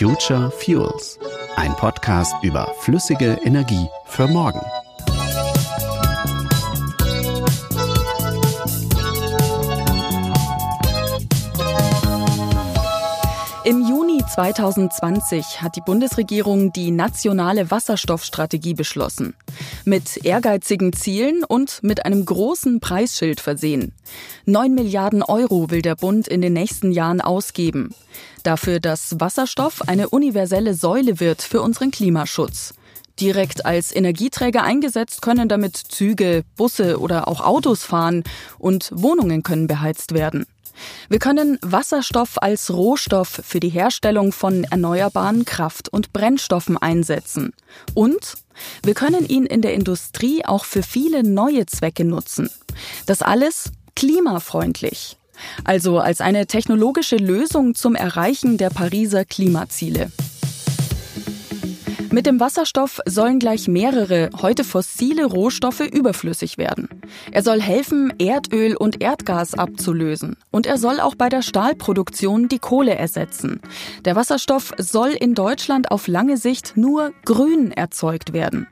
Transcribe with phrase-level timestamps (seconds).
[0.00, 1.18] Future Fuels,
[1.56, 4.62] ein Podcast über flüssige Energie für morgen.
[14.40, 19.34] 2020 hat die Bundesregierung die nationale Wasserstoffstrategie beschlossen.
[19.84, 23.92] Mit ehrgeizigen Zielen und mit einem großen Preisschild versehen.
[24.46, 27.94] Neun Milliarden Euro will der Bund in den nächsten Jahren ausgeben.
[28.42, 32.72] Dafür, dass Wasserstoff eine universelle Säule wird für unseren Klimaschutz.
[33.20, 38.24] Direkt als Energieträger eingesetzt können damit Züge, Busse oder auch Autos fahren
[38.58, 40.46] und Wohnungen können beheizt werden.
[41.08, 47.52] Wir können Wasserstoff als Rohstoff für die Herstellung von erneuerbaren Kraft- und Brennstoffen einsetzen.
[47.94, 48.34] Und
[48.82, 52.50] wir können ihn in der Industrie auch für viele neue Zwecke nutzen.
[53.06, 55.16] Das alles klimafreundlich.
[55.64, 60.10] Also als eine technologische Lösung zum Erreichen der Pariser Klimaziele.
[62.12, 66.88] Mit dem Wasserstoff sollen gleich mehrere heute fossile Rohstoffe überflüssig werden.
[67.30, 70.36] Er soll helfen, Erdöl und Erdgas abzulösen.
[70.50, 73.60] Und er soll auch bei der Stahlproduktion die Kohle ersetzen.
[74.04, 78.66] Der Wasserstoff soll in Deutschland auf lange Sicht nur grün erzeugt werden.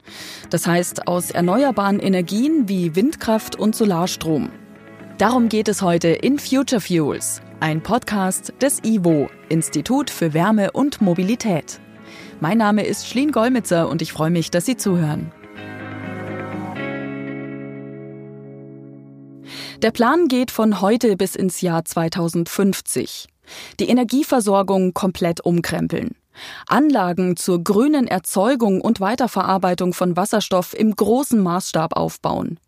[0.50, 4.50] Das heißt aus erneuerbaren Energien wie Windkraft und Solarstrom.
[5.18, 11.00] Darum geht es heute in Future Fuels, ein Podcast des IWO, Institut für Wärme und
[11.00, 11.80] Mobilität.
[12.40, 15.32] Mein Name ist Schlien Golmitzer und ich freue mich, dass Sie zuhören.
[19.82, 23.26] Der Plan geht von heute bis ins Jahr 2050.
[23.80, 26.17] Die Energieversorgung komplett umkrempeln.
[26.66, 32.58] Anlagen zur grünen Erzeugung und Weiterverarbeitung von Wasserstoff im großen Maßstab aufbauen.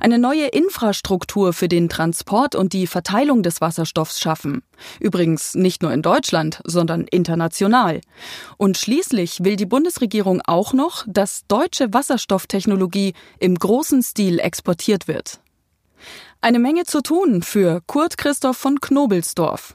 [0.00, 4.62] Eine neue Infrastruktur für den Transport und die Verteilung des Wasserstoffs schaffen.
[5.00, 8.00] Übrigens nicht nur in Deutschland, sondern international.
[8.56, 15.40] Und schließlich will die Bundesregierung auch noch, dass deutsche Wasserstofftechnologie im großen Stil exportiert wird.
[16.40, 19.74] Eine Menge zu tun für Kurt Christoph von Knobelsdorf.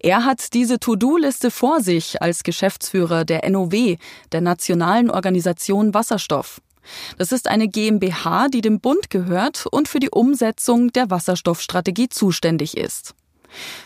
[0.00, 3.96] Er hat diese To-Do-Liste vor sich als Geschäftsführer der NOW,
[4.32, 6.60] der Nationalen Organisation Wasserstoff.
[7.18, 12.76] Das ist eine GmbH, die dem Bund gehört und für die Umsetzung der Wasserstoffstrategie zuständig
[12.76, 13.14] ist.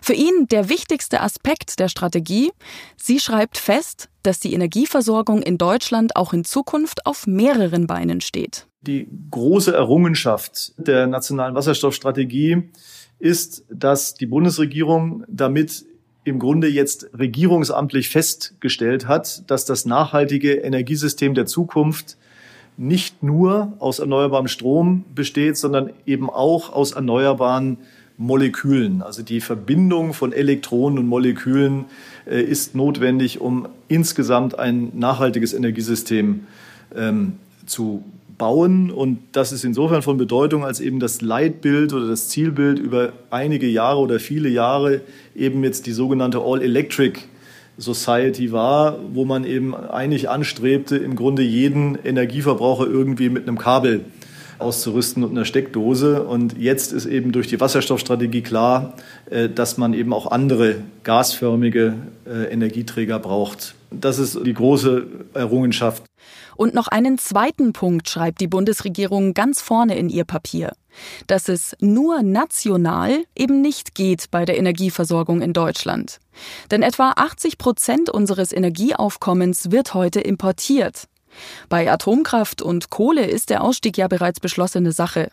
[0.03, 2.53] Für ihn der wichtigste Aspekt der Strategie,
[2.97, 8.67] sie schreibt fest, dass die Energieversorgung in Deutschland auch in Zukunft auf mehreren Beinen steht.
[8.83, 12.71] Die große Errungenschaft der nationalen Wasserstoffstrategie
[13.25, 15.87] ist, dass die Bundesregierung damit
[16.25, 22.19] im Grunde jetzt regierungsamtlich festgestellt hat, dass das nachhaltige Energiesystem der Zukunft
[22.77, 27.79] nicht nur aus erneuerbarem Strom besteht, sondern eben auch aus erneuerbaren
[28.19, 29.01] Molekülen.
[29.01, 31.87] Also die Verbindung von Elektronen und Molekülen
[32.27, 36.47] äh, ist notwendig, um insgesamt ein nachhaltiges Energiesystem
[36.95, 37.35] ähm,
[37.67, 38.05] zu
[38.39, 38.91] bauen.
[38.91, 43.67] Und das ist insofern von Bedeutung, als eben das Leitbild oder das Zielbild über einige
[43.67, 45.01] Jahre oder viele Jahre
[45.35, 47.21] eben jetzt die sogenannte All-Electric
[47.77, 54.05] Society war, wo man eben eigentlich anstrebte, im Grunde jeden Energieverbraucher irgendwie mit einem Kabel
[54.59, 56.23] auszurüsten und einer Steckdose.
[56.23, 58.95] Und jetzt ist eben durch die Wasserstoffstrategie klar,
[59.31, 61.95] äh, dass man eben auch andere gasförmige
[62.27, 63.75] äh, Energieträger braucht.
[63.91, 66.05] Das ist die große Errungenschaft.
[66.57, 70.73] Und noch einen zweiten Punkt schreibt die Bundesregierung ganz vorne in ihr Papier.
[71.27, 76.21] Dass es nur national eben nicht geht bei der Energieversorgung in Deutschland.
[76.71, 81.09] Denn etwa 80 Prozent unseres Energieaufkommens wird heute importiert.
[81.69, 85.31] Bei Atomkraft und Kohle ist der Ausstieg ja bereits beschlossene Sache.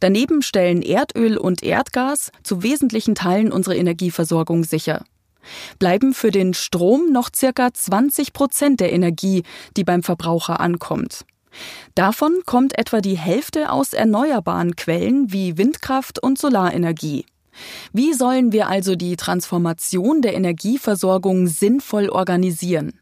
[0.00, 5.04] Daneben stellen Erdöl und Erdgas zu wesentlichen Teilen unsere Energieversorgung sicher.
[5.78, 9.42] Bleiben für den Strom noch circa 20 Prozent der Energie,
[9.76, 11.24] die beim Verbraucher ankommt.
[11.94, 17.26] Davon kommt etwa die Hälfte aus erneuerbaren Quellen wie Windkraft und Solarenergie.
[17.92, 22.98] Wie sollen wir also die Transformation der Energieversorgung sinnvoll organisieren?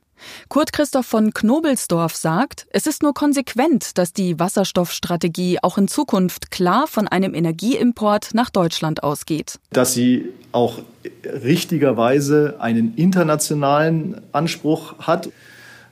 [0.48, 6.50] Kurt Christoph von Knobelsdorf sagt, es ist nur konsequent, dass die Wasserstoffstrategie auch in Zukunft
[6.50, 9.58] klar von einem Energieimport nach Deutschland ausgeht.
[9.70, 10.80] Dass sie auch
[11.24, 15.30] richtigerweise einen internationalen Anspruch hat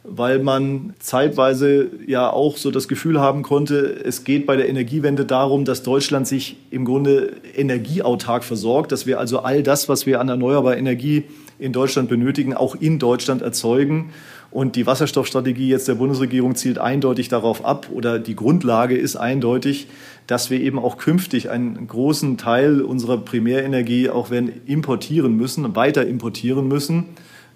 [0.08, 5.24] weil man zeitweise ja auch so das Gefühl haben konnte, es geht bei der Energiewende
[5.24, 10.20] darum, dass Deutschland sich im Grunde energieautark versorgt, dass wir also all das, was wir
[10.20, 11.24] an erneuerbarer Energie
[11.58, 14.10] in Deutschland benötigen, auch in Deutschland erzeugen.
[14.50, 19.88] Und die Wasserstoffstrategie jetzt der Bundesregierung zielt eindeutig darauf ab oder die Grundlage ist eindeutig,
[20.26, 26.06] dass wir eben auch künftig einen großen Teil unserer Primärenergie auch werden importieren müssen, weiter
[26.06, 27.06] importieren müssen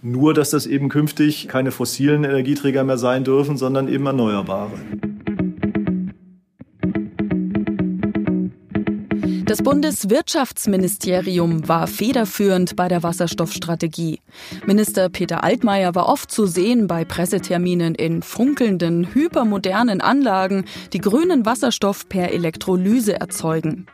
[0.04, 4.72] Nur, dass das eben künftig keine fossilen Energieträger mehr sein dürfen, sondern eben erneuerbare.
[9.52, 14.20] Das Bundeswirtschaftsministerium war federführend bei der Wasserstoffstrategie.
[14.64, 20.64] Minister Peter Altmaier war oft zu sehen bei Presseterminen in funkelnden, hypermodernen Anlagen,
[20.94, 23.88] die grünen Wasserstoff per Elektrolyse erzeugen.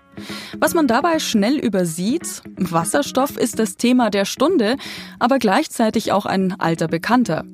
[0.60, 4.76] Was man dabei schnell übersieht, Wasserstoff ist das Thema der Stunde,
[5.18, 7.44] aber gleichzeitig auch ein alter Bekannter.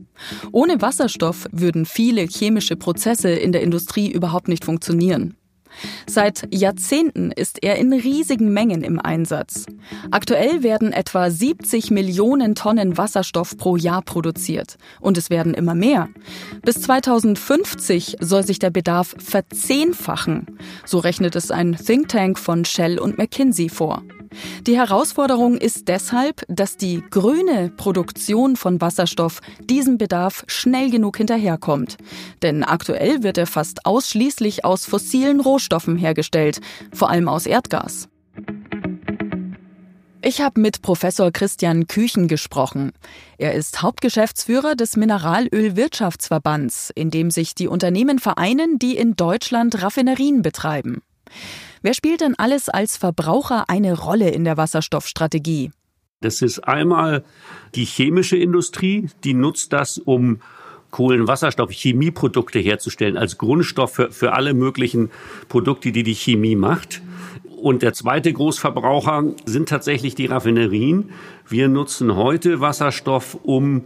[0.53, 5.39] Ohne Wasserstoff würden viele chemische Prozesse in der Industrie überhaupt nicht funktionieren.
[6.07, 9.67] Seit Jahrzehnten ist er in riesigen Mengen im Einsatz.
[10.11, 14.77] Aktuell werden etwa 70 Millionen Tonnen Wasserstoff pro Jahr produziert.
[15.01, 16.09] Und es werden immer mehr.
[16.63, 20.59] Bis 2050 soll sich der Bedarf verzehnfachen.
[20.85, 24.03] So rechnet es ein Think Tank von Shell und McKinsey vor.
[24.67, 31.97] Die Herausforderung ist deshalb, dass die grüne Produktion von Wasserstoff diesem Bedarf schnell genug hinterherkommt.
[32.43, 36.61] Denn aktuell wird er fast ausschließlich aus fossilen Rohstoffen hergestellt,
[36.93, 38.09] vor allem aus Erdgas.
[40.27, 42.93] Ich habe mit Professor Christian Küchen gesprochen.
[43.37, 50.41] Er ist Hauptgeschäftsführer des Mineralölwirtschaftsverbands, in dem sich die Unternehmen vereinen, die in Deutschland Raffinerien
[50.41, 51.03] betreiben.
[51.85, 55.71] Wer spielt denn alles als Verbraucher eine Rolle in der Wasserstoffstrategie?
[56.23, 57.25] Das ist einmal
[57.75, 60.41] die chemische Industrie, die nutzt das, um
[60.93, 65.11] Kohlenwasserstoff, Chemieprodukte herzustellen, als Grundstoff für, für alle möglichen
[65.51, 67.03] Produkte, die die Chemie macht.
[67.61, 71.11] Und der zweite Großverbraucher sind tatsächlich die Raffinerien.
[71.47, 73.83] Wir nutzen heute Wasserstoff, um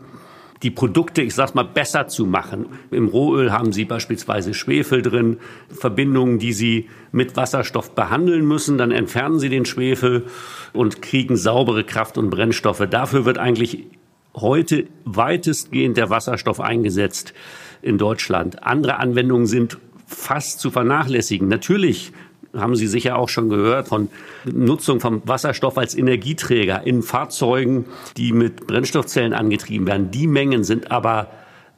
[0.62, 2.66] die Produkte, ich sag's mal, besser zu machen.
[2.90, 5.38] Im Rohöl haben Sie beispielsweise Schwefel drin,
[5.68, 8.78] Verbindungen, die Sie mit Wasserstoff behandeln müssen.
[8.78, 10.26] Dann entfernen Sie den Schwefel
[10.72, 12.86] und kriegen saubere Kraft und Brennstoffe.
[12.90, 13.86] Dafür wird eigentlich
[14.34, 17.34] heute weitestgehend der Wasserstoff eingesetzt
[17.82, 18.62] in Deutschland.
[18.64, 21.48] Andere Anwendungen sind fast zu vernachlässigen.
[21.48, 22.12] Natürlich
[22.60, 24.08] haben Sie sicher auch schon gehört von
[24.44, 30.10] Nutzung von Wasserstoff als Energieträger in Fahrzeugen, die mit Brennstoffzellen angetrieben werden.
[30.10, 31.28] Die Mengen sind aber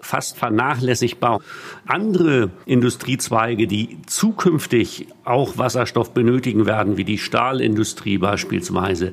[0.01, 1.41] fast vernachlässigbar.
[1.87, 9.13] Andere Industriezweige, die zukünftig auch Wasserstoff benötigen werden, wie die Stahlindustrie beispielsweise,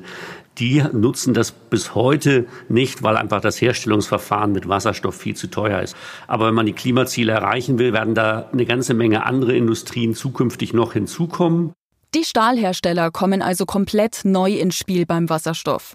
[0.58, 5.80] die nutzen das bis heute nicht, weil einfach das Herstellungsverfahren mit Wasserstoff viel zu teuer
[5.82, 5.96] ist.
[6.26, 10.72] Aber wenn man die Klimaziele erreichen will, werden da eine ganze Menge andere Industrien zukünftig
[10.72, 11.72] noch hinzukommen.
[12.14, 15.94] Die Stahlhersteller kommen also komplett neu ins Spiel beim Wasserstoff.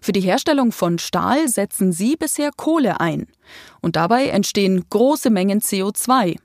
[0.00, 3.28] Für die Herstellung von Stahl setzen sie bisher Kohle ein.
[3.80, 6.36] Und dabei entstehen große Mengen CO2.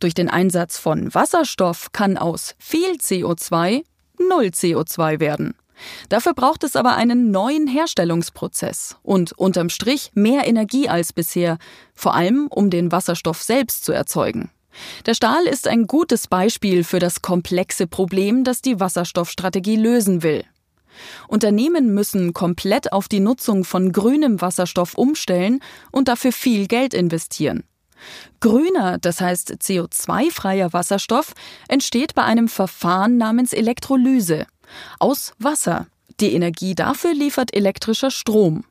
[0.00, 3.84] Durch den Einsatz von Wasserstoff kann aus viel CO2
[4.18, 5.54] null CO2 werden.
[6.08, 11.58] Dafür braucht es aber einen neuen Herstellungsprozess und unterm Strich mehr Energie als bisher,
[11.94, 14.50] vor allem um den Wasserstoff selbst zu erzeugen.
[15.06, 20.44] Der Stahl ist ein gutes Beispiel für das komplexe Problem, das die Wasserstoffstrategie lösen will.
[21.28, 27.64] Unternehmen müssen komplett auf die Nutzung von grünem Wasserstoff umstellen und dafür viel Geld investieren.
[28.40, 31.34] Grüner, das heißt CO2-freier Wasserstoff,
[31.68, 34.46] entsteht bei einem Verfahren namens Elektrolyse
[34.98, 35.86] aus Wasser.
[36.20, 38.64] Die Energie dafür liefert elektrischer Strom.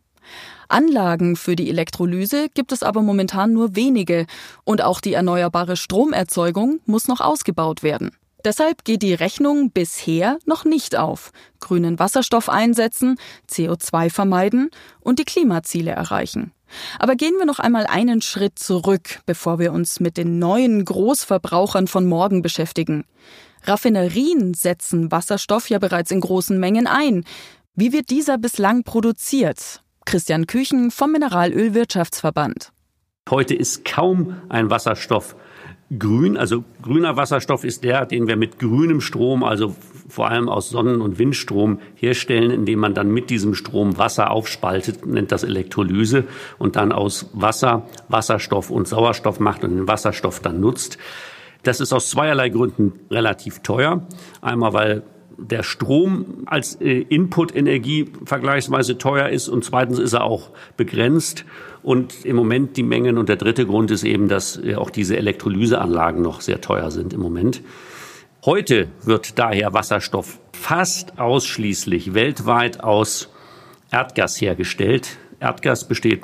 [0.67, 4.25] Anlagen für die Elektrolyse gibt es aber momentan nur wenige
[4.63, 8.11] und auch die erneuerbare Stromerzeugung muss noch ausgebaut werden.
[8.43, 11.31] Deshalb geht die Rechnung bisher noch nicht auf.
[11.59, 13.17] Grünen Wasserstoff einsetzen,
[13.49, 16.51] CO2 vermeiden und die Klimaziele erreichen.
[16.99, 21.87] Aber gehen wir noch einmal einen Schritt zurück, bevor wir uns mit den neuen Großverbrauchern
[21.87, 23.03] von morgen beschäftigen.
[23.63, 27.23] Raffinerien setzen Wasserstoff ja bereits in großen Mengen ein.
[27.75, 29.81] Wie wird dieser bislang produziert?
[30.05, 32.71] Christian Küchen vom Mineralölwirtschaftsverband.
[33.29, 35.35] Heute ist kaum ein Wasserstoff
[35.97, 36.37] grün.
[36.37, 39.75] Also grüner Wasserstoff ist der, den wir mit grünem Strom, also
[40.07, 45.05] vor allem aus Sonnen- und Windstrom herstellen, indem man dann mit diesem Strom Wasser aufspaltet,
[45.05, 46.25] nennt das Elektrolyse
[46.57, 50.97] und dann aus Wasser Wasserstoff und Sauerstoff macht und den Wasserstoff dann nutzt.
[51.63, 54.07] Das ist aus zweierlei Gründen relativ teuer.
[54.41, 55.03] Einmal, weil
[55.37, 61.45] der Strom als äh, Input-Energie vergleichsweise teuer ist und zweitens ist er auch begrenzt
[61.83, 63.17] und im Moment die Mengen.
[63.17, 67.13] Und der dritte Grund ist eben, dass äh, auch diese Elektrolyseanlagen noch sehr teuer sind
[67.13, 67.61] im Moment.
[68.45, 73.29] Heute wird daher Wasserstoff fast ausschließlich weltweit aus
[73.91, 75.17] Erdgas hergestellt.
[75.41, 76.21] Erdgas besteht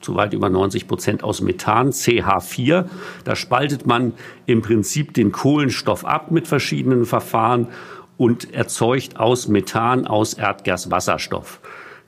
[0.00, 2.86] zu weit über 90 Prozent aus Methan, CH4.
[3.24, 4.14] Da spaltet man
[4.46, 7.68] im Prinzip den Kohlenstoff ab mit verschiedenen Verfahren
[8.16, 11.60] und erzeugt aus Methan, aus Erdgas Wasserstoff.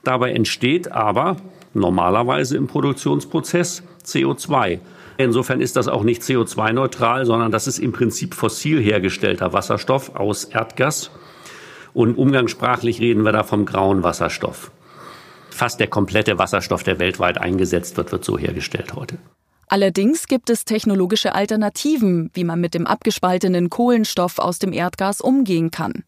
[0.03, 1.37] Dabei entsteht aber
[1.73, 4.79] normalerweise im Produktionsprozess CO2.
[5.17, 10.45] Insofern ist das auch nicht CO2-neutral, sondern das ist im Prinzip fossil hergestellter Wasserstoff aus
[10.45, 11.11] Erdgas.
[11.93, 14.71] Und umgangssprachlich reden wir da vom grauen Wasserstoff.
[15.57, 19.17] Fast der komplette Wasserstoff, der weltweit eingesetzt wird, wird so hergestellt heute.
[19.67, 25.71] Allerdings gibt es technologische Alternativen, wie man mit dem abgespaltenen Kohlenstoff aus dem Erdgas umgehen
[25.71, 26.03] kann.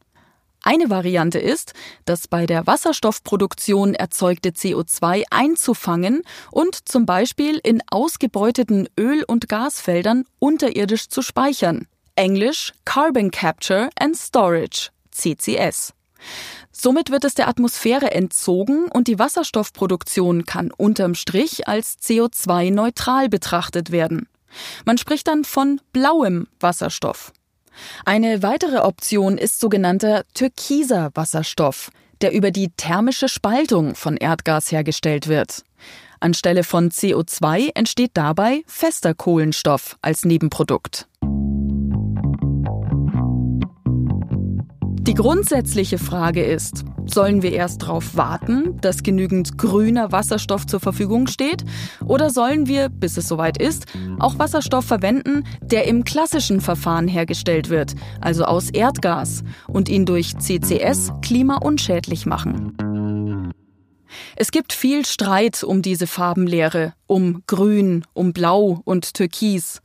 [0.61, 1.73] Eine Variante ist,
[2.05, 10.25] das bei der Wasserstoffproduktion erzeugte CO2 einzufangen und zum Beispiel in ausgebeuteten Öl- und Gasfeldern
[10.37, 11.87] unterirdisch zu speichern.
[12.15, 15.95] Englisch Carbon Capture and Storage, CCS.
[16.71, 23.91] Somit wird es der Atmosphäre entzogen und die Wasserstoffproduktion kann unterm Strich als CO2-neutral betrachtet
[23.91, 24.27] werden.
[24.85, 27.33] Man spricht dann von blauem Wasserstoff.
[28.05, 35.27] Eine weitere Option ist sogenannter türkiser Wasserstoff, der über die thermische Spaltung von Erdgas hergestellt
[35.27, 35.63] wird.
[36.19, 41.07] Anstelle von CO2 entsteht dabei fester Kohlenstoff als Nebenprodukt.
[45.09, 51.25] Die grundsätzliche Frage ist, sollen wir erst darauf warten, dass genügend grüner Wasserstoff zur Verfügung
[51.25, 51.65] steht?
[52.05, 53.87] Oder sollen wir, bis es soweit ist,
[54.19, 60.37] auch Wasserstoff verwenden, der im klassischen Verfahren hergestellt wird, also aus Erdgas, und ihn durch
[60.37, 62.77] CCS klimaunschädlich machen?
[64.35, 69.81] Es gibt viel Streit um diese Farbenlehre, um Grün, um Blau und Türkis.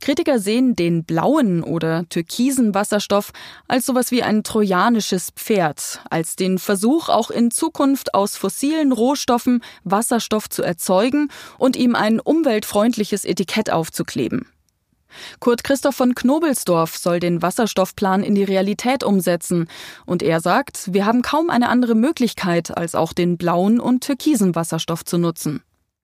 [0.00, 3.32] Kritiker sehen den blauen oder türkisen Wasserstoff
[3.66, 9.62] als sowas wie ein trojanisches Pferd, als den Versuch, auch in Zukunft aus fossilen Rohstoffen
[9.84, 14.46] Wasserstoff zu erzeugen und ihm ein umweltfreundliches Etikett aufzukleben.
[15.40, 19.68] Kurt Christoph von Knobelsdorf soll den Wasserstoffplan in die Realität umsetzen.
[20.06, 24.54] Und er sagt, wir haben kaum eine andere Möglichkeit, als auch den blauen und türkisen
[24.54, 25.62] Wasserstoff zu nutzen.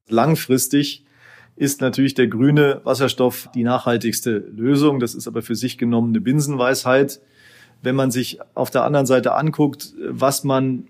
[0.08, 1.04] Langfristig
[1.56, 4.98] ist natürlich der grüne Wasserstoff die nachhaltigste Lösung.
[5.00, 7.20] Das ist aber für sich genommen eine Binsenweisheit.
[7.82, 10.88] Wenn man sich auf der anderen Seite anguckt, was man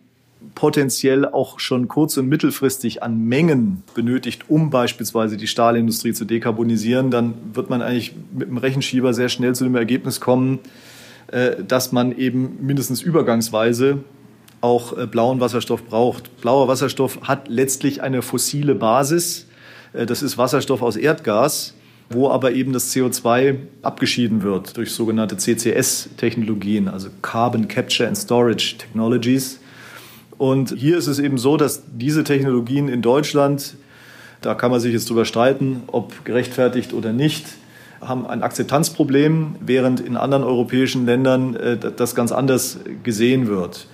[0.55, 7.11] potenziell auch schon kurz- und mittelfristig an Mengen benötigt, um beispielsweise die Stahlindustrie zu dekarbonisieren,
[7.11, 10.61] dann wird man eigentlich mit dem Rechenschieber sehr schnell zu dem Ergebnis kommen,
[11.29, 13.99] äh, dass man eben mindestens übergangsweise
[14.61, 16.41] auch äh, blauen Wasserstoff braucht.
[16.41, 19.47] Blauer Wasserstoff hat letztlich eine fossile Basis.
[19.93, 21.75] Äh, das ist Wasserstoff aus Erdgas,
[22.11, 28.77] wo aber eben das CO2 abgeschieden wird durch sogenannte CCS-Technologien, also Carbon Capture and Storage
[28.79, 29.61] Technologies.
[30.39, 33.77] Und hier ist es eben so, dass diese Technologien in Deutschland,
[34.41, 37.47] da kann man sich jetzt drüber streiten, ob gerechtfertigt oder nicht,
[38.01, 43.87] haben ein Akzeptanzproblem, während in anderen europäischen Ländern äh, das ganz anders gesehen wird.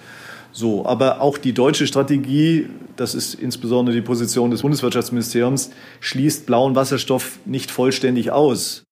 [0.52, 2.66] So, aber auch die deutsche Strategie,
[2.96, 5.70] das ist insbesondere die Position des Bundeswirtschaftsministeriums,
[6.00, 8.82] schließt blauen Wasserstoff nicht vollständig aus.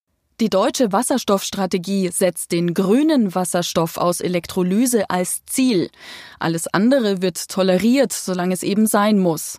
[0.40, 5.90] Die deutsche Wasserstoffstrategie setzt den grünen Wasserstoff aus Elektrolyse als Ziel.
[6.38, 9.58] Alles andere wird toleriert, solange es eben sein muss.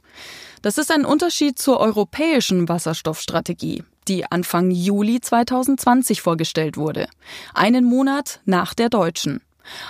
[0.62, 7.10] Das ist ein Unterschied zur europäischen Wasserstoffstrategie, die Anfang Juli 2020 vorgestellt wurde.
[7.54, 9.42] Einen Monat nach der deutschen.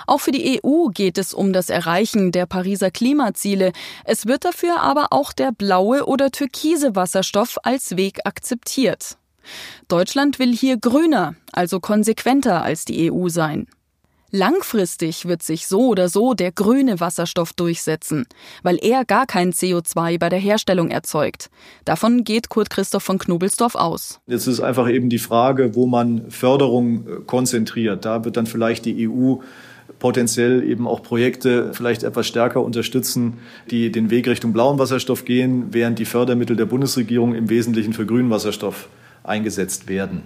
[0.08, 3.70] Auch für die EU geht es um das Erreichen der Pariser Klimaziele.
[4.04, 9.19] Es wird dafür aber auch der blaue oder türkise Wasserstoff als Weg akzeptiert.
[9.88, 13.66] Deutschland will hier grüner, also konsequenter als die EU sein.
[14.32, 18.26] Langfristig wird sich so oder so der grüne Wasserstoff durchsetzen,
[18.62, 21.50] weil er gar kein CO2 bei der Herstellung erzeugt.
[21.84, 24.20] Davon geht Kurt Christoph von Knobelsdorf aus.
[24.28, 28.04] Jetzt ist einfach eben die Frage, wo man Förderung äh, konzentriert.
[28.04, 29.38] Da wird dann vielleicht die EU
[29.98, 33.38] potenziell eben auch Projekte vielleicht etwas stärker unterstützen,
[33.70, 38.06] die den Weg Richtung blauen Wasserstoff gehen, während die Fördermittel der Bundesregierung im Wesentlichen für
[38.06, 38.88] grünen Wasserstoff
[39.30, 40.22] eingesetzt werden.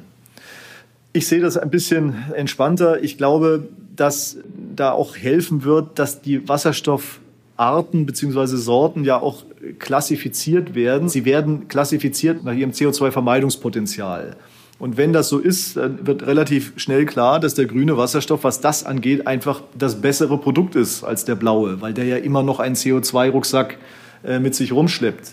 [1.12, 3.02] Ich sehe das ein bisschen entspannter.
[3.04, 4.38] Ich glaube, dass
[4.74, 8.46] da auch helfen wird, dass die Wasserstoffarten bzw.
[8.56, 9.44] Sorten ja auch
[9.78, 11.08] klassifiziert werden.
[11.08, 14.36] Sie werden klassifiziert nach ihrem CO2-Vermeidungspotenzial.
[14.80, 18.60] Und wenn das so ist, dann wird relativ schnell klar, dass der grüne Wasserstoff, was
[18.60, 22.58] das angeht, einfach das bessere Produkt ist als der blaue, weil der ja immer noch
[22.58, 23.78] einen CO2-Rucksack
[24.24, 25.32] äh, mit sich rumschleppt.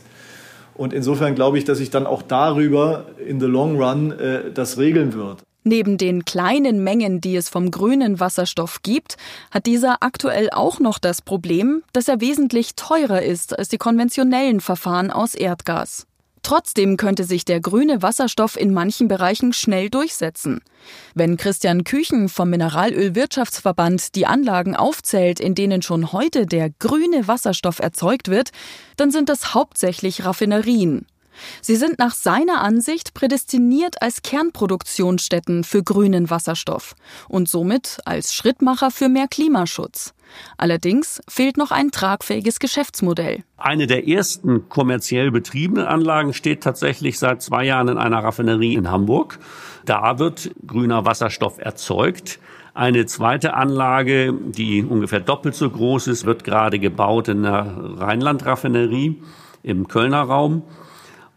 [0.82, 4.80] Und insofern glaube ich, dass sich dann auch darüber in the long run äh, das
[4.80, 5.44] regeln wird.
[5.64, 9.18] Neben den kleinen Mengen, die es vom grünen Wasserstoff gibt,
[9.52, 14.60] hat dieser aktuell auch noch das Problem, dass er wesentlich teurer ist als die konventionellen
[14.60, 16.08] Verfahren aus Erdgas.
[16.44, 20.62] Trotzdem könnte sich der grüne Wasserstoff in manchen Bereichen schnell durchsetzen.
[21.14, 27.80] Wenn Christian Küchen vom Mineralölwirtschaftsverband die Anlagen aufzählt, in denen schon heute der grüne Wasserstoff
[27.80, 28.50] erzeugt wird,
[28.98, 31.06] dann sind das hauptsächlich Raffinerien.
[31.62, 36.96] Sie sind nach seiner Ansicht prädestiniert als Kernproduktionsstätten für grünen Wasserstoff
[37.30, 40.14] und somit als Schrittmacher für mehr Klimaschutz.
[40.58, 43.44] Allerdings fehlt noch ein tragfähiges Geschäftsmodell.
[43.58, 48.90] Eine der ersten kommerziell betriebenen Anlagen steht tatsächlich seit zwei Jahren in einer Raffinerie in
[48.90, 49.40] Hamburg.
[49.86, 52.40] Da wird grüner Wasserstoff erzeugt.
[52.74, 59.22] Eine zweite Anlage, die ungefähr doppelt so groß ist, wird gerade gebaut in der Rheinland-Raffinerie
[59.64, 60.64] im Kölner Raum.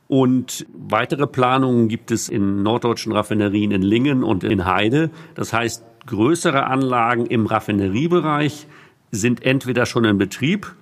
[0.07, 5.11] Und weitere Planungen gibt es in norddeutschen Raffinerien in Lingen und in Heide.
[5.35, 8.67] Das heißt, größere Anlagen im Raffineriebereich
[9.15, 10.75] sind entweder schon in Betrieb,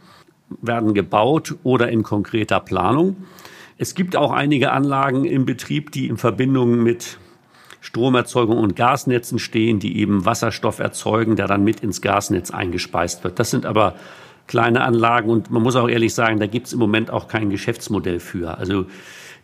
[0.61, 3.17] werden gebaut oder in konkreter Planung.
[3.79, 7.19] Es gibt auch einige Anlagen im Betrieb, die in Verbindung mit
[7.81, 13.39] Stromerzeugung und Gasnetzen stehen, die eben Wasserstoff erzeugen, der dann mit ins Gasnetz eingespeist wird.
[13.39, 13.97] Das sind aber
[14.47, 17.51] kleine Anlagen und man muss auch ehrlich sagen, da gibt es im Moment auch kein
[17.51, 18.57] Geschäftsmodell für.
[18.59, 18.87] Also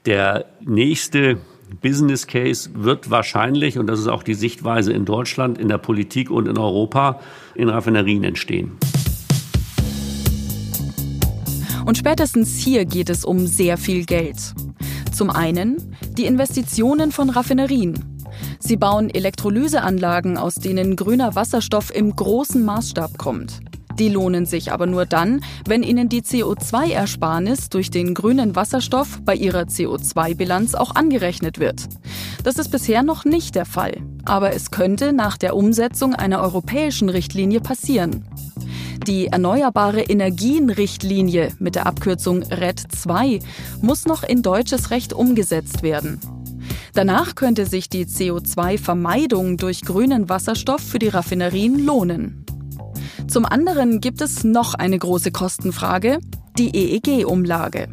[0.06, 1.38] der nächste
[1.80, 6.30] Business Case wird wahrscheinlich, und das ist auch die Sichtweise in Deutschland, in der Politik
[6.30, 7.20] und in Europa,
[7.54, 8.78] in Raffinerien entstehen.
[11.84, 14.36] Und spätestens hier geht es um sehr viel Geld.
[15.12, 18.18] Zum einen die Investitionen von Raffinerien.
[18.58, 23.60] Sie bauen Elektrolyseanlagen, aus denen grüner Wasserstoff im großen Maßstab kommt.
[23.98, 29.34] Die lohnen sich aber nur dann, wenn ihnen die CO2-Ersparnis durch den grünen Wasserstoff bei
[29.34, 31.88] ihrer CO2-Bilanz auch angerechnet wird.
[32.44, 37.08] Das ist bisher noch nicht der Fall, aber es könnte nach der Umsetzung einer europäischen
[37.08, 38.24] Richtlinie passieren.
[39.06, 43.40] Die Erneuerbare Energien-Richtlinie mit der Abkürzung RED 2
[43.80, 46.20] muss noch in deutsches Recht umgesetzt werden.
[46.94, 52.44] Danach könnte sich die CO2-Vermeidung durch grünen Wasserstoff für die Raffinerien lohnen.
[53.28, 56.18] Zum anderen gibt es noch eine große Kostenfrage,
[56.56, 57.88] die EEG-Umlage.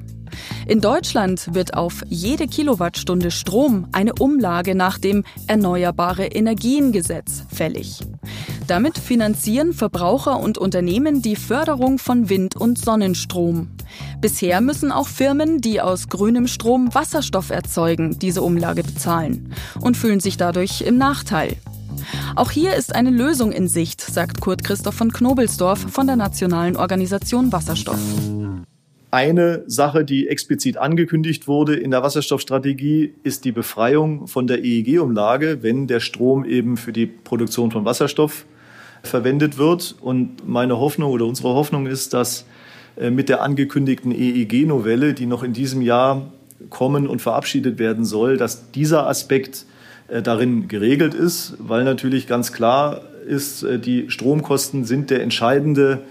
[0.65, 7.99] In Deutschland wird auf jede Kilowattstunde Strom eine Umlage nach dem Erneuerbare Energiengesetz fällig.
[8.67, 13.67] Damit finanzieren Verbraucher und Unternehmen die Förderung von Wind- und Sonnenstrom.
[14.21, 20.21] Bisher müssen auch Firmen, die aus grünem Strom Wasserstoff erzeugen, diese Umlage bezahlen und fühlen
[20.21, 21.57] sich dadurch im Nachteil.
[22.35, 26.75] Auch hier ist eine Lösung in Sicht, sagt Kurt Christoph von Knobelsdorf von der Nationalen
[26.75, 27.99] Organisation Wasserstoff.
[29.11, 35.59] Eine Sache, die explizit angekündigt wurde in der Wasserstoffstrategie, ist die Befreiung von der EEG-Umlage,
[35.61, 38.45] wenn der Strom eben für die Produktion von Wasserstoff
[39.03, 39.95] verwendet wird.
[40.01, 42.45] Und meine Hoffnung oder unsere Hoffnung ist, dass
[42.97, 46.33] äh, mit der angekündigten EEG-Novelle, die noch in diesem Jahr
[46.69, 49.65] kommen und verabschiedet werden soll, dass dieser Aspekt
[50.21, 56.01] darin geregelt ist, weil natürlich ganz klar ist, äh, die Stromkosten sind der entscheidende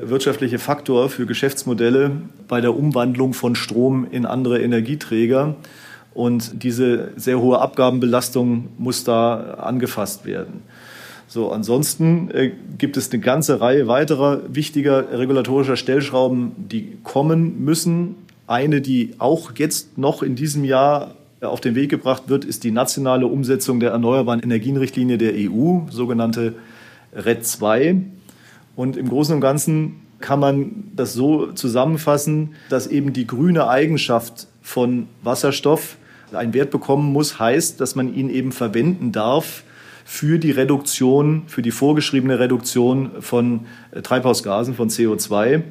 [0.00, 2.10] wirtschaftliche Faktor für Geschäftsmodelle
[2.48, 5.54] bei der Umwandlung von Strom in andere Energieträger.
[6.14, 10.62] Und diese sehr hohe Abgabenbelastung muss da angefasst werden.
[11.26, 18.16] So, ansonsten äh, gibt es eine ganze Reihe weiterer wichtiger regulatorischer Stellschrauben, die kommen müssen.
[18.46, 21.14] Eine, die auch jetzt noch in diesem Jahr
[21.48, 26.54] auf den Weg gebracht wird, ist die nationale Umsetzung der Erneuerbaren Energienrichtlinie der EU, sogenannte
[27.14, 27.96] RED 2.
[28.76, 34.46] Und im Großen und Ganzen kann man das so zusammenfassen, dass eben die grüne Eigenschaft
[34.62, 35.96] von Wasserstoff
[36.32, 39.62] einen Wert bekommen muss, heißt, dass man ihn eben verwenden darf
[40.04, 43.66] für die Reduktion, für die vorgeschriebene Reduktion von
[44.02, 45.62] Treibhausgasen, von CO2.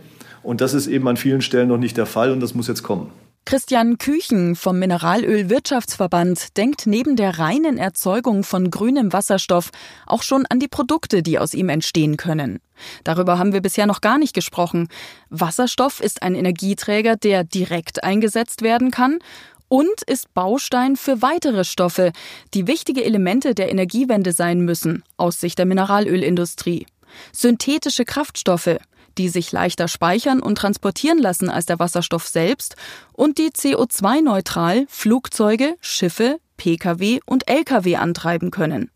[0.42, 2.84] Und das ist eben an vielen Stellen noch nicht der Fall und das muss jetzt
[2.84, 3.10] kommen.
[3.46, 9.70] Christian Küchen vom Mineralölwirtschaftsverband denkt neben der reinen Erzeugung von grünem Wasserstoff
[10.08, 12.60] auch schon an die Produkte, die aus ihm entstehen können.
[13.04, 14.88] Darüber haben wir bisher noch gar nicht gesprochen.
[15.30, 19.20] Wasserstoff ist ein Energieträger, der direkt eingesetzt werden kann
[19.68, 22.14] und ist Baustein für weitere Stoffe,
[22.54, 26.86] die wichtige Elemente der Energiewende sein müssen, aus Sicht der Mineralölindustrie.
[27.34, 28.78] Synthetische Kraftstoffe,
[29.18, 32.76] die sich leichter speichern und transportieren lassen als der Wasserstoff selbst
[33.12, 38.90] und die CO2-neutral Flugzeuge, Schiffe, Pkw und Lkw antreiben können.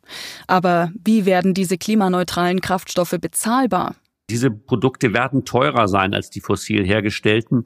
[0.47, 3.95] Aber wie werden diese klimaneutralen Kraftstoffe bezahlbar?
[4.29, 7.65] Diese Produkte werden teurer sein als die fossil hergestellten.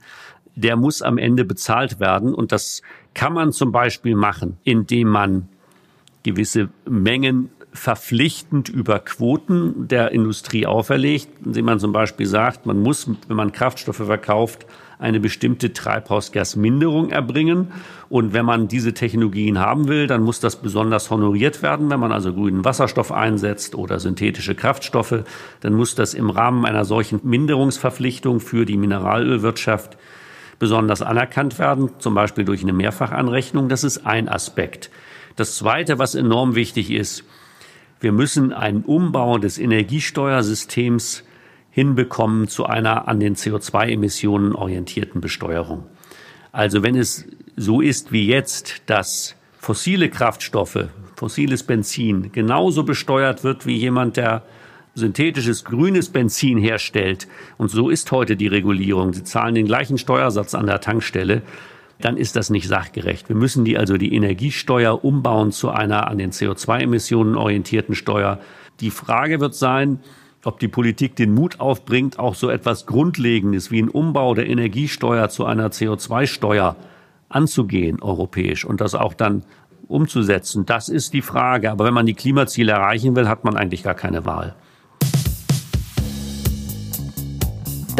[0.55, 2.81] Der muss am Ende bezahlt werden und das
[3.13, 5.49] kann man zum Beispiel machen, indem man
[6.23, 13.09] gewisse Mengen verpflichtend über Quoten der Industrie auferlegt, indem man zum Beispiel sagt, man muss,
[13.27, 14.65] wenn man Kraftstoffe verkauft,
[14.99, 17.71] eine bestimmte Treibhausgasminderung erbringen.
[18.09, 21.89] Und wenn man diese Technologien haben will, dann muss das besonders honoriert werden.
[21.89, 25.23] Wenn man also grünen Wasserstoff einsetzt oder synthetische Kraftstoffe,
[25.61, 29.97] dann muss das im Rahmen einer solchen Minderungsverpflichtung für die Mineralölwirtschaft
[30.59, 33.69] besonders anerkannt werden, zum Beispiel durch eine Mehrfachanrechnung.
[33.69, 34.91] Das ist ein Aspekt.
[35.35, 37.23] Das Zweite, was enorm wichtig ist,
[38.01, 41.23] wir müssen einen Umbau des Energiesteuersystems
[41.69, 45.85] hinbekommen zu einer an den CO2-Emissionen orientierten Besteuerung.
[46.51, 53.67] Also wenn es so ist wie jetzt, dass fossile Kraftstoffe, fossiles Benzin genauso besteuert wird
[53.67, 54.43] wie jemand, der
[54.95, 60.55] synthetisches grünes Benzin herstellt, und so ist heute die Regulierung, sie zahlen den gleichen Steuersatz
[60.55, 61.43] an der Tankstelle,
[62.05, 63.29] dann ist das nicht sachgerecht.
[63.29, 68.39] Wir müssen die also die Energiesteuer umbauen zu einer an den CO2-Emissionen orientierten Steuer.
[68.79, 69.99] Die Frage wird sein,
[70.43, 75.29] ob die Politik den Mut aufbringt, auch so etwas Grundlegendes wie ein Umbau der Energiesteuer
[75.29, 76.75] zu einer CO2-Steuer
[77.29, 79.43] anzugehen, europäisch, und das auch dann
[79.87, 80.65] umzusetzen.
[80.65, 81.71] Das ist die Frage.
[81.71, 84.55] Aber wenn man die Klimaziele erreichen will, hat man eigentlich gar keine Wahl.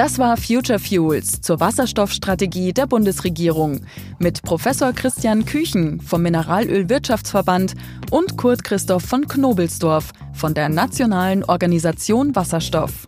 [0.01, 3.81] Das war Future Fuels zur Wasserstoffstrategie der Bundesregierung
[4.17, 7.75] mit Professor Christian Küchen vom Mineralölwirtschaftsverband
[8.09, 13.05] und Kurt Christoph von Knobelsdorf von der Nationalen Organisation Wasserstoff.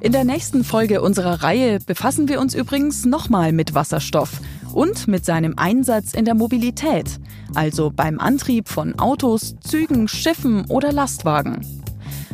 [0.00, 4.42] In der nächsten Folge unserer Reihe befassen wir uns übrigens nochmal mit Wasserstoff
[4.74, 7.18] und mit seinem Einsatz in der Mobilität,
[7.54, 11.85] also beim Antrieb von Autos, Zügen, Schiffen oder Lastwagen.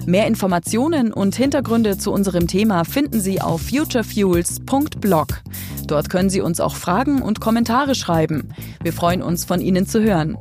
[0.06, 5.42] Mehr Informationen und Hintergründe zu unserem Thema finden Sie auf futurefuels.blog.
[5.86, 8.48] Dort können Sie uns auch Fragen und Kommentare schreiben.
[8.82, 10.36] Wir freuen uns, von Ihnen zu hören.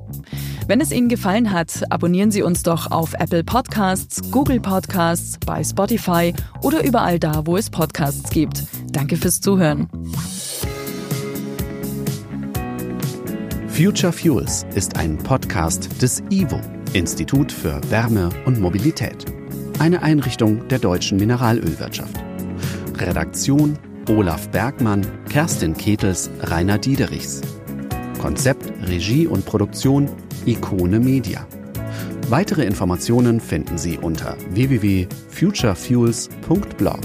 [0.68, 5.64] Wenn es Ihnen gefallen hat, abonnieren Sie uns doch auf Apple Podcasts, Google Podcasts, bei
[5.64, 8.64] Spotify oder überall da, wo es Podcasts gibt.
[8.92, 9.90] Danke fürs Zuhören.
[13.68, 16.60] Future Fuels ist ein Podcast des IWO,
[16.94, 19.41] Institut für Wärme und Mobilität
[19.80, 22.22] eine Einrichtung der deutschen Mineralölwirtschaft.
[22.98, 23.80] Redaktion
[24.10, 27.42] Olaf Bergmann, Kerstin Ketels, Rainer Diederichs.
[28.20, 30.10] Konzept, Regie und Produktion
[30.46, 31.48] Ikone Media.
[32.30, 37.00] Weitere Informationen finden Sie unter www.futurefuels.blog.